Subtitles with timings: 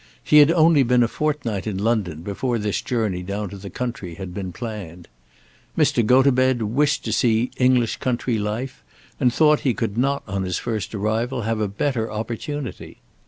[0.23, 4.15] He had only been a fortnight in London before this journey down to the county
[4.15, 5.07] had been planned.
[5.77, 6.03] Mr.
[6.03, 8.83] Gotobed wished to see English country life
[9.19, 12.97] and thought that he could not on his first arrival have a better opportunity.